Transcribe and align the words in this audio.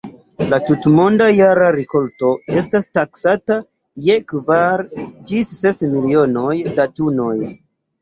La 0.51 0.57
tutmonda 0.69 1.27
jara 1.39 1.67
rikolto 1.75 2.31
estas 2.63 2.89
taksata 2.99 3.59
je 4.09 4.19
kvar 4.35 4.87
ĝis 4.97 5.55
ses 5.63 5.87
milionoj 5.95 6.59
da 6.77 6.93
tunoj. 6.99 7.41